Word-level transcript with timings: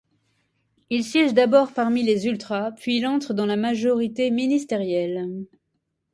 Il 0.89 1.03
siège 1.03 1.35
d'abord 1.35 1.73
parmi 1.73 2.01
les 2.01 2.25
ultras, 2.25 2.71
puis 2.71 2.97
il 2.97 3.05
entre 3.05 3.35
dans 3.35 3.45
la 3.45 3.55
majorité 3.55 4.31
ministérielles. 4.31 5.29